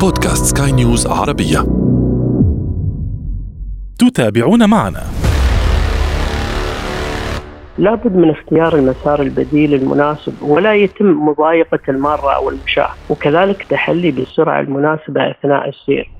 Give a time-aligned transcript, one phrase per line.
[0.00, 1.58] بودكاست سكاي نيوز عربية.
[3.98, 5.02] تتابعون معنا.
[7.78, 14.60] لابد من اختيار المسار البديل المناسب ولا يتم مضايقة المارة أو المشاة وكذلك تحلي بالسرعة
[14.60, 16.10] المناسبة أثناء السير.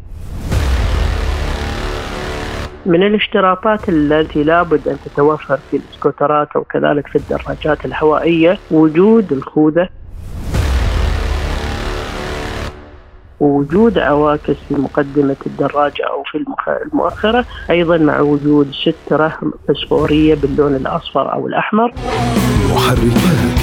[2.87, 9.89] من الاشتراطات التي لابد أن تتوفر في السكوترات أو كذلك في الدراجات الهوائية وجود الخوذة
[13.41, 16.45] ووجود عواكس في مقدمة الدراجة أو في
[16.93, 19.39] المؤخرة أيضا مع وجود سترة
[19.69, 21.93] فسفورية باللون الأصفر أو الأحمر.
[22.75, 23.59] محركات.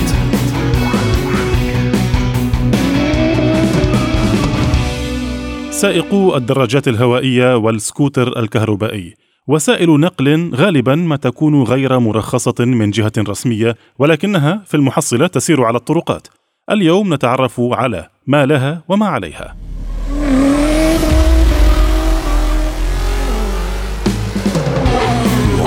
[5.72, 9.14] سائقو الدراجات الهوائية والسكوتر الكهربائي.
[9.48, 15.78] وسائل نقل غالبا ما تكون غير مرخصة من جهة رسمية ولكنها في المحصلة تسير على
[15.78, 16.28] الطرقات.
[16.72, 19.56] اليوم نتعرف على ما لها وما عليها.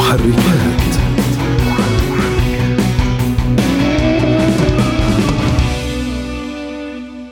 [0.09, 0.99] محركات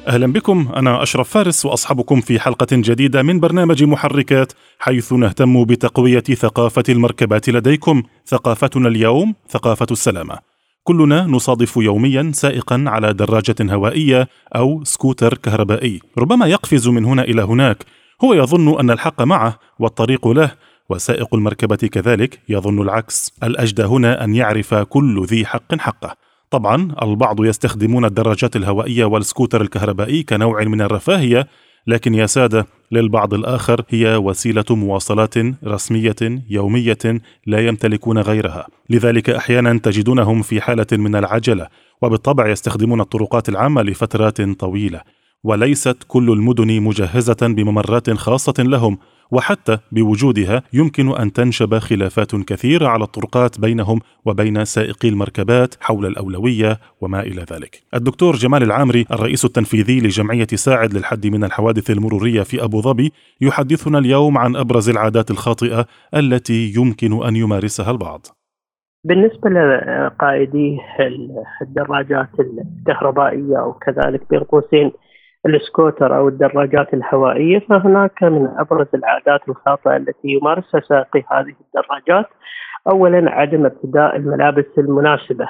[0.08, 6.20] أهلا بكم أنا أشرف فارس واصحبكم في حلقة جديدة من برنامج محركات حيث نهتم بتقوية
[6.20, 10.38] ثقافة المركبات لديكم ثقافتنا اليوم ثقافة السلامة.
[10.84, 17.42] كلنا نصادف يوميا سائقا على دراجة هوائية أو سكوتر كهربائي ربما يقفز من هنا إلى
[17.42, 17.84] هناك.
[18.24, 20.52] هو يظن أن الحق معه والطريق له
[20.90, 23.32] وسائق المركبة كذلك يظن العكس.
[23.42, 26.16] الأجدى هنا أن يعرف كل ذي حق حقه.
[26.50, 31.46] طبعا البعض يستخدمون الدراجات الهوائية والسكوتر الكهربائي كنوع من الرفاهية
[31.86, 36.16] لكن يا سادة للبعض الآخر هي وسيلة مواصلات رسمية
[36.50, 36.98] يومية
[37.46, 38.66] لا يمتلكون غيرها.
[38.90, 41.66] لذلك أحيانا تجدونهم في حالة من العجلة
[42.02, 45.00] وبالطبع يستخدمون الطرقات العامة لفترات طويلة.
[45.44, 48.98] وليست كل المدن مجهزة بممرات خاصة لهم.
[49.30, 56.78] وحتى بوجودها يمكن أن تنشب خلافات كثيرة على الطرقات بينهم وبين سائقي المركبات حول الأولوية
[57.00, 57.82] وما إلى ذلك.
[57.94, 63.98] الدكتور جمال العامري الرئيس التنفيذي لجمعية ساعد للحد من الحوادث المرورية في أبو ظبي يحدثنا
[63.98, 68.26] اليوم عن أبرز العادات الخاطئة التي يمكن أن يمارسها البعض.
[69.04, 70.78] بالنسبة لقائدي
[71.62, 74.93] الدراجات الكهربائية أو كذلك بين قوسين
[75.46, 82.26] السكوتر أو الدراجات الهوائية فهناك من أبرز العادات الخاطئة التي يمارسها سائقي هذه الدراجات
[82.88, 85.48] أولا عدم ارتداء الملابس المناسبة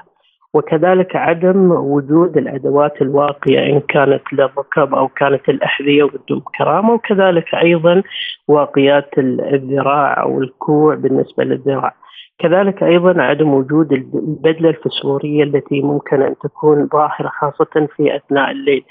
[0.54, 8.02] وكذلك عدم وجود الأدوات الواقية إن كانت للركب أو كانت الأحذية والدم كرامة وكذلك أيضا
[8.48, 11.94] واقيات الذراع أو الكوع بالنسبة للذراع.
[12.38, 18.84] كذلك أيضا عدم وجود البدلة الفسفورية التي ممكن أن تكون ظاهرة خاصة في أثناء الليل.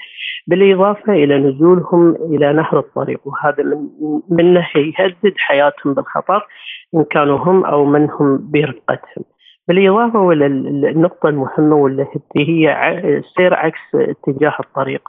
[0.46, 3.88] بالإضافة إلى نزولهم إلى نهر الطريق وهذا من
[4.30, 6.46] منه يهدد حياتهم بالخطر
[6.94, 9.24] إن كانوا هم أو من هم برفقتهم.
[9.68, 15.08] بالإضافة إلى النقطة المهمة والتي هي سير عكس اتجاه الطريق.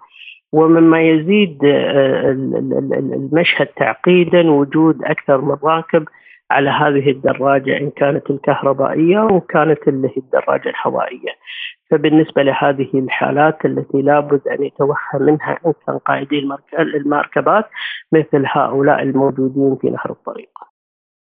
[0.54, 1.60] ومما يزيد
[3.14, 6.06] المشهد تعقيدا وجود أكثر من راكب
[6.52, 11.32] على هذه الدراجة إن كانت الكهربائية وكانت اللي هي الدراجة الهوائيه.
[11.92, 16.40] فبالنسبة لهذه الحالات التي لابد أن يتوخى منها إن كان قائدي
[16.80, 17.66] المركبات
[18.12, 20.50] مثل هؤلاء الموجودين في نهر الطريق.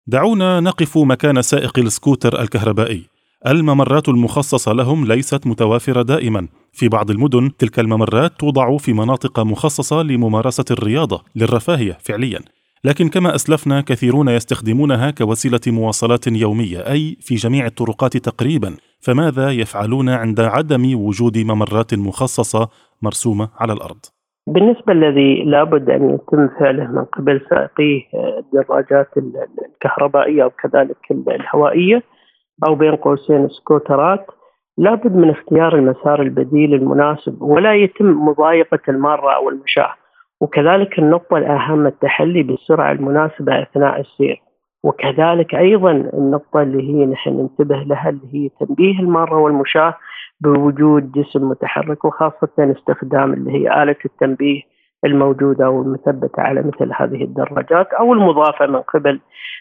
[0.06, 3.12] دعونا نقف مكان سائق السكوتر الكهربائي.
[3.46, 10.02] الممرات المخصصة لهم ليست متوافرة دائما في بعض المدن تلك الممرات توضع في مناطق مخصصة
[10.02, 12.38] لممارسة الرياضة للرفاهية فعليا
[12.84, 18.76] لكن كما أسلفنا كثيرون يستخدمونها كوسيلة مواصلات يومية أي في جميع الطرقات تقريبا.
[19.00, 22.68] فماذا يفعلون عند عدم وجود ممرات مخصصة
[23.02, 24.00] مرسومة على الأرض؟
[24.46, 28.06] بالنسبة الذي لابد أن يتم فعله من قبل سائقي
[28.38, 29.08] الدراجات
[29.68, 32.02] الكهربائية أو كذلك الهوائية
[32.66, 34.26] أو بين قوسين سكوترات
[34.78, 39.94] لابد من اختيار المسار البديل المناسب ولا يتم مضايقة المارة أو المشاة.
[40.42, 44.42] وكذلك النقطة الأهم التحلي بالسرعة المناسبة أثناء السير.
[44.84, 49.94] وكذلك أيضا النقطة اللي هي نحن ننتبه لها اللي هي تنبيه المارة والمشاة
[50.40, 54.62] بوجود جسم متحرك وخاصة استخدام اللي هي آلة التنبيه
[55.04, 59.20] الموجودة أو المثبتة على مثل هذه الدراجات أو المضافة من قبل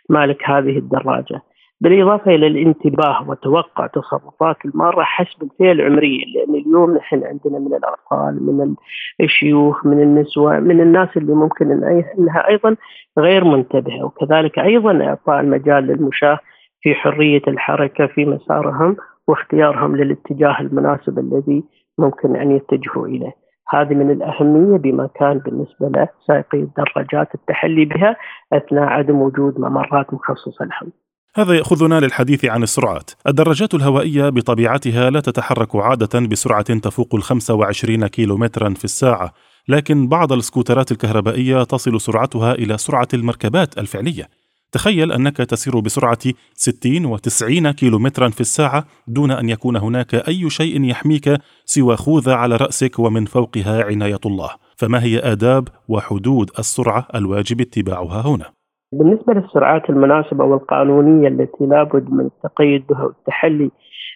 [0.10, 1.42] مالك هذه الدراجة.
[1.82, 8.46] بالإضافة إلى الانتباه وتوقع تصرفات المارة حسب الفئة العمرية لأن اليوم نحن عندنا من الأطفال
[8.46, 8.76] من
[9.22, 11.72] الشيوخ من النسوة من الناس اللي ممكن
[12.18, 12.76] أنها أيضا
[13.20, 14.06] غير منتبهة.
[14.06, 16.40] وكذلك أيضا إعطاء المجال للمشاة
[16.82, 18.98] في حرية الحركة في مسارهم
[19.28, 21.64] واختيارهم للاتجاه المناسب الذي
[21.98, 23.32] ممكن أن يتجهوا إليه.
[23.70, 28.16] هذه من الأهمية بمكان بالنسبة لسائقي الدراجات التحلي بها
[28.54, 30.92] أثناء عدم وجود ممرات مخصصة لهم.
[31.36, 33.12] هذا يأخذنا للحديث عن السرعات.
[33.28, 39.34] الدراجات الهوائية بطبيعتها لا تتحرك عادة بسرعة تفوق ال 25 كيلومترا في الساعة،
[39.68, 44.30] لكن بعض السكوترات الكهربائية تصل سرعتها إلى سرعة المركبات الفعلية.
[44.72, 46.20] تخيل أنك تسير بسرعة
[46.56, 52.34] 60 و 90 كيلومترا في الساعة دون أن يكون هناك أي شيء يحميك سوى خوذة
[52.34, 54.50] على رأسك ومن فوقها عناية الله.
[54.78, 58.61] فما هي آداب وحدود السرعة الواجب اتباعها هنا؟
[58.94, 63.72] بالنسبة للسرعات المناسبة والقانونية التي لابد من التقيد بها والتحلي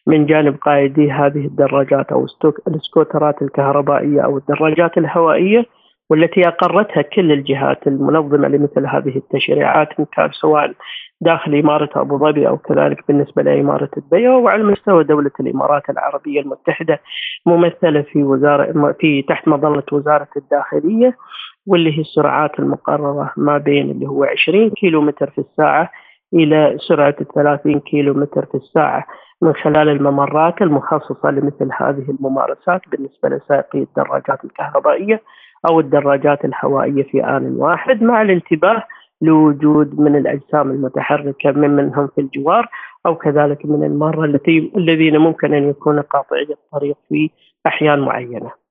[0.07, 2.25] من جانب قائدي هذه الدراجات أو
[2.67, 5.65] السكوترات الكهربائية أو الدراجات الهوائية
[6.09, 10.73] والتي أقرتها كل الجهات المنظمة لمثل هذه التشريعات كان سواء
[11.21, 16.99] داخل إمارة أبو ظبي أو كذلك بالنسبة لإمارة الدبي وعلى مستوى دولة الإمارات العربية المتحدة
[17.45, 21.17] ممثلة في وزارة في تحت مظلة وزارة الداخلية.
[21.67, 25.91] واللي هي السرعات المقررة ما بين اللي هو 20 كيلو متر في الساعة
[26.33, 29.05] إلى سرعة 30 كيلو متر في الساعة.
[29.41, 35.21] من خلال الممرات المخصصة لمثل هذه الممارسات بالنسبة لسائقي الدراجات الكهربائية
[35.69, 38.83] أو الدراجات الهوائية في آن واحد مع الانتباه
[39.21, 42.67] لوجود من الأجسام المتحركة من منهم في الجوار
[43.05, 47.29] أو كذلك من المارة التي الذين ممكن أن يكونوا قاطعي الطريق في
[47.67, 48.64] أحيان معينة.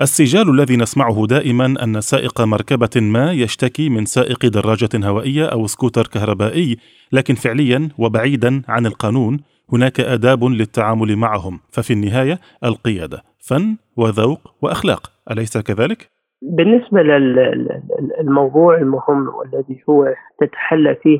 [0.00, 6.06] السجال الذي نسمعه دائما أن سائق مركبة ما يشتكي من سائق دراجة هوائية أو سكوتر
[6.06, 6.76] كهربائي،
[7.12, 9.40] لكن فعليا وبعيدا عن القانون
[9.72, 16.10] هناك آداب للتعامل معهم، ففي النهاية القيادة فن وذوق وأخلاق، أليس كذلك؟
[16.42, 21.18] بالنسبة للموضوع المهم والذي هو تتحلى فيه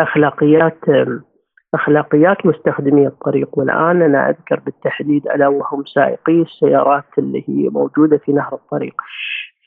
[0.00, 0.78] أخلاقيات
[1.74, 3.58] أخلاقيات مستخدمي الطريق.
[3.58, 8.94] والآن أنا أذكر بالتحديد ألا وهم سائقي السيارات اللي هي موجودة في نهر الطريق.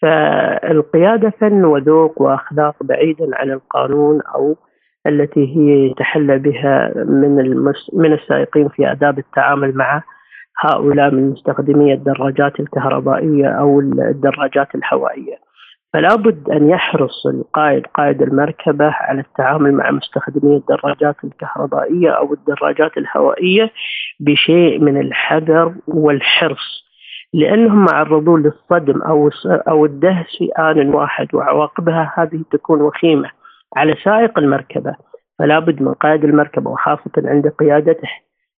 [0.02, 4.56] فالقيادة فن وذوق وأخلاق بعيدا عن القانون أو
[5.08, 7.92] التي هي يتحلى بها من المس...
[7.94, 10.04] من السائقين في آداب التعامل مع
[10.64, 15.47] هؤلاء من مستخدمي الدراجات الكهربائية أو الدراجات الهوائية
[15.94, 22.98] فلا بد أن يحرص القائد قائد المركبة على التعامل مع مستخدمي الدراجات الكهربائية أو الدراجات
[22.98, 23.72] الهوائية
[24.20, 26.88] بشيء من الحذر والحرص
[27.34, 33.30] لأنهم معرضون للصدم أو أو الدهس في آن واحد وعواقبها هذه تكون وخيمة
[33.76, 34.96] على سائق المركبة.
[35.40, 38.10] فلا بد من قائد المركبة وخاصة عند قيادته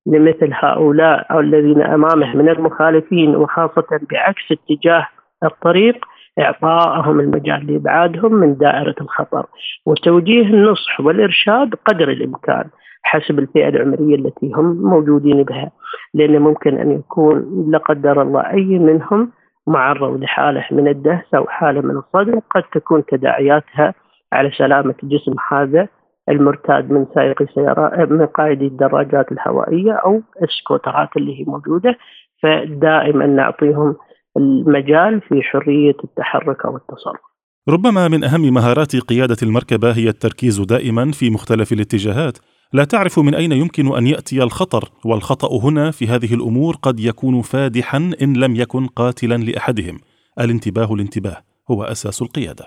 [0.06, 5.08] لمثل هؤلاء أو الذين أمامه من المخالفين وخاصة بعكس اتجاه
[5.44, 6.06] الطريق
[6.40, 9.46] إعطائهم المجال لإبعادهم من دائرة الخطر
[9.86, 12.70] وتوجيه النصح والإرشاد قدر الإمكان
[13.04, 15.72] حسب الفئة العمرية التي هم موجودين بها
[16.14, 19.32] لأن ممكن أن يكون لا قدر الله أي منهم
[19.68, 23.94] معرض لحالة من الدهس أو حالة من الصدمة قد تكون تداعياتها
[24.34, 25.88] على سلامة جسم هذا
[26.30, 31.98] المرتاد من سائقي السيارات من قائدي الدراجات الهوائية أو السكوترات اللي هي موجودة
[32.44, 33.96] فدائما نعطيهم
[34.38, 37.22] المجال في حرية التحرك أو التصرف.
[37.70, 42.38] ربما من أهم مهارات قيادة المركبة هي التركيز دائما في مختلف الاتجاهات،
[42.74, 47.42] لا تعرف من أين يمكن أن يأتي الخطر، والخطأ هنا في هذه الأمور قد يكون
[47.42, 49.98] فادحا إن لم يكن قاتلا لأحدهم.
[50.40, 51.38] الانتباه الانتباه
[51.72, 52.66] هو أساس القيادة.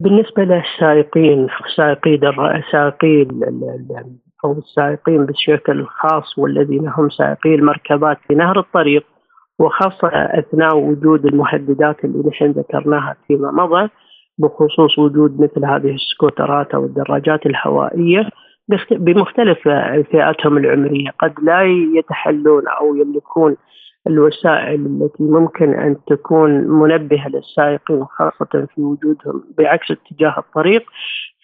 [0.00, 2.18] بالنسبة للسائقين سائقي
[2.72, 3.26] سائقي
[4.44, 9.06] أو السائقين بشكل خاص والذين هم سائقي المركبات في نهر الطريق
[9.58, 13.88] وخاصة أثناء وجود المهددات اللي نحن ذكرناها فيما مضى
[14.38, 18.28] بخصوص وجود مثل هذه السكوترات أو الدراجات الهوائية
[18.90, 19.58] بمختلف
[20.10, 21.10] فئاتهم العمرية.
[21.18, 21.62] قد لا
[21.98, 23.56] يتحلون أو يملكون
[24.06, 30.82] الوسائل التي ممكن أن تكون منبهة للسائقين خاصة في وجودهم بعكس اتجاه الطريق.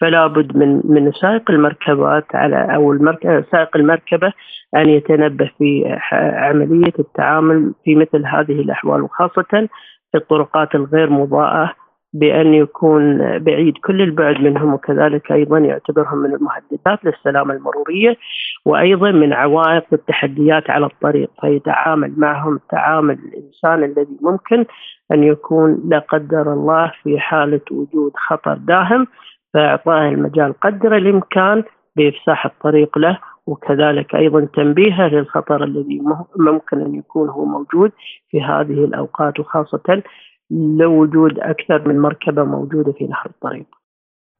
[0.03, 4.33] فلا بد من من سائق المركبات على أو المركبة سائق المركبة
[4.77, 9.69] أن يتنبه في عملية التعامل في مثل هذه الأحوال وخاصة
[10.13, 11.73] في الطرقات الغير مضاءة
[12.15, 18.17] بأن يكون بعيد كل البعد منهم وكذلك أيضا يعتبرهم من المهددات للسلامة المرورية
[18.65, 24.65] وأيضا من عوائق التحديات على الطريق فيتعامل معهم تعامل الإنسان الذي ممكن
[25.13, 29.07] أن يكون لا قدر الله في حالة وجود خطر داهم.
[29.55, 31.65] فإعطائه المجال قدر الإمكان
[31.97, 36.01] بإفساح الطريق له وكذلك أيضا تنبيهه للخطر الذي
[36.37, 37.93] ممكن أن يكون هو موجود
[38.31, 40.03] في هذه الأوقات وخاصة
[40.51, 43.82] لو وجود أكثر من مركبة موجودة في نهر الطريق.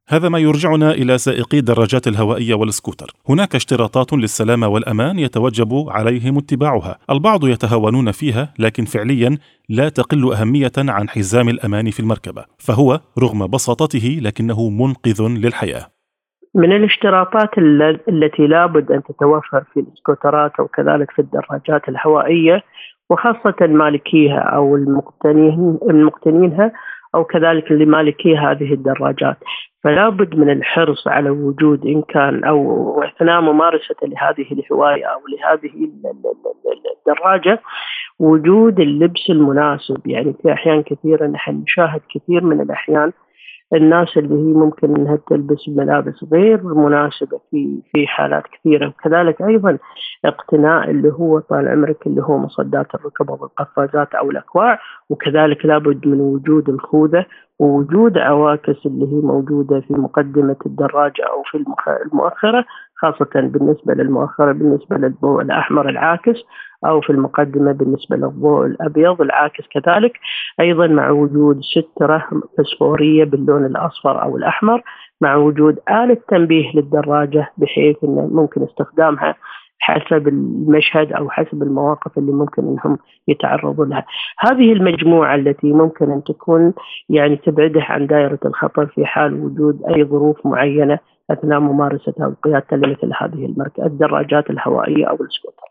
[0.09, 3.11] هذا ما يرجعنا إلى سائقي الدراجات الهوائية والسكوتر.
[3.29, 6.97] هناك اشتراطات للسلامة والأمان يتوجب عليهم اتباعها.
[7.09, 9.37] البعض يتهاونون فيها لكن فعليا
[9.69, 12.45] لا تقل أهمية عن حزام الأمان في المركبة.
[12.57, 15.85] فهو رغم بساطته لكنه منقذ للحياة.
[16.55, 17.57] من الاشتراطات
[18.09, 22.61] التي لابد أن تتوفر في السكوترات أو كذلك في الدراجات الهوائية
[23.09, 26.71] وخاصة مالكيها أو المقتنين المقتنينها
[27.15, 29.37] أو كذلك لمالكي هذه الدراجات.
[29.83, 35.89] فلا بد من الحرص على وجود إن كان أو اثناء ممارسة لهذه الهواية أو لهذه
[37.07, 37.61] الدراجة
[38.19, 40.07] وجود اللبس المناسب.
[40.07, 43.11] يعني في أحيان كثيرة نحن نشاهد كثير من الأحيان
[43.73, 48.87] الناس اللي هي ممكن إنها تلبس ملابس غير مناسبة في في حالات كثيرة.
[48.87, 49.77] وكذلك أيضا
[50.25, 54.79] اقتناء اللي هو طال عمرك اللي هو مصدات الركب أو القفازات أو الأكواع.
[55.09, 57.25] وكذلك لابد من وجود الخوذة
[57.63, 61.63] ووجود عواكس اللي هي موجودة في مقدمة الدراجه أو في
[62.05, 62.65] المؤخرة
[62.95, 66.37] خاصة بالنسبة للمؤخرة بالنسبة للضوء الأحمر العاكس
[66.85, 70.13] أو في المقدمة بالنسبة للضوء الأبيض العاكس كذلك.
[70.59, 72.27] أيضا مع وجود ستره
[72.57, 74.81] فسفورية باللون الأصفر أو الأحمر
[75.21, 79.35] مع وجود آلة تنبيه للدراجة بحيث أنه ممكن استخدامها
[79.85, 82.97] حسب المشهد أو حسب المواقف اللي ممكن إنهم
[83.27, 84.05] يتعرضوا لها.
[84.39, 86.73] هذه المجموعة التي ممكن أن تكون
[87.09, 90.99] يعني تبعده عن دائرة الخطر في حال وجود أي ظروف معينة
[91.31, 95.67] أثناء ممارستها وقيادتها لمثل هذه المركبة الدراجات الهوائية أو السكوتر.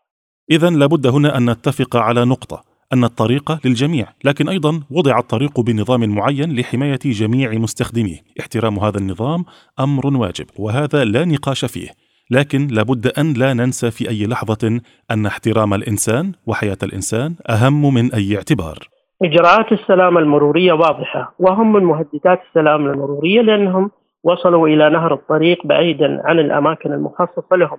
[0.50, 6.14] اذا لابد هنا أن نتفق على نقطة أن الطريق للجميع، لكن أيضا وضع الطريق بنظام
[6.14, 9.45] معين لحماية جميع مستخدميه، احترام هذا النظام
[9.81, 11.88] أمر واجب، وهذا لا نقاش فيه،
[12.36, 18.14] لكن لابد أن لا ننسى في أي لحظة أن احترام الإنسان وحياة الإنسان أهم من
[18.14, 18.76] أي اعتبار.
[19.22, 23.90] إجراءات السلامة المرورية واضحة، وهم من مهددات السلامة المرورية لأنهم
[24.24, 27.78] وصلوا إلى نهر الطريق بعيدا عن الأماكن المخصصة لهم.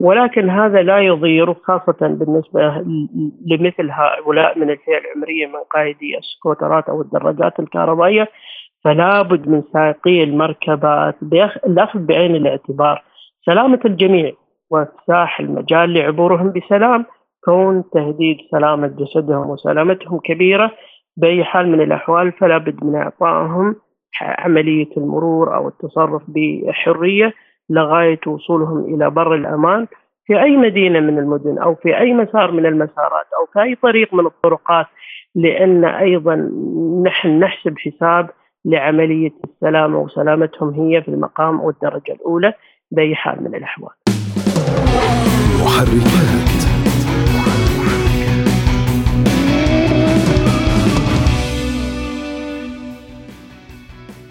[0.00, 2.84] ولكن هذا لا يضير خاصة بالنسبة
[3.46, 8.28] لمثل هؤلاء من الفئة العمرية من قائدي السكوترات أو الدراجات الكهربائية
[8.84, 11.16] فلا بد من سائقي المركبات
[11.66, 13.02] الأخذ بعين الاعتبار
[13.46, 14.32] سلامة الجميع
[14.70, 17.04] وإفساح المجال لعبورهم بسلام
[17.44, 20.70] كون تهديد سلامة جسدهم وسلامتهم كبيرة.
[21.16, 23.76] بأي حال من الأحوال فلا بد من إعطائهم
[24.20, 27.32] عملية المرور أو التصرف بحرية
[27.70, 29.86] لغاية وصولهم إلى بر الأمان.
[30.26, 34.14] في أي مدينة من المدن أو في أي مسار من المسارات أو في أي طريق
[34.14, 34.86] من الطرقات
[35.34, 36.34] لأن أيضا
[37.06, 38.30] نحن نحسب حساب
[38.64, 42.54] لعملية السلامة وسلامتهم هي في المقام والدرجة الأولى.
[42.92, 43.94] بأي حال من الأحوال.
[45.64, 46.61] محركات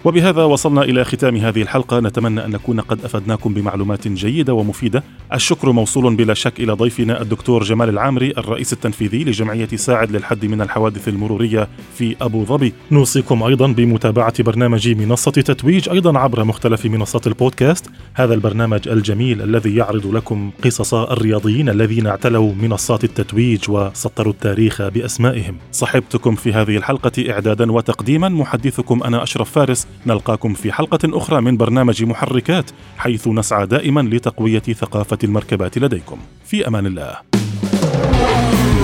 [0.04, 2.00] وبهذا وصلنا إلى ختام هذه الحلقة.
[2.00, 5.02] نتمنى أن نكون قد أفدناكم بمعلومات جيدة ومفيدة.
[5.32, 10.60] الشكر موصول بلا شك إلى ضيفنا الدكتور جمال العامري الرئيس التنفيذي لجمعية ساعد للحد من
[10.60, 12.72] الحوادث المرورية في أبو ظبي.
[12.90, 17.90] نوصيكم أيضا بمتابعة برنامج منصة تتويج أيضا عبر مختلف منصات البودكاست.
[18.14, 25.56] هذا البرنامج الجميل الذي يعرض لكم قصص الرياضيين الذين اعتلوا منصات التتويج وسطروا التاريخ بأسمائهم.
[25.72, 28.28] صحبتكم في هذه الحلقة إعدادا وتقديما.
[28.28, 29.86] محدثكم أنا أشرف فارس.
[30.06, 36.18] نلقاكم في حلقة أخرى من برنامج محركات حيث نسعى دائما لتقوية ثقافة المركبات لديكم.
[36.44, 37.16] في أمان الله.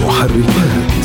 [0.07, 0.98] محركات.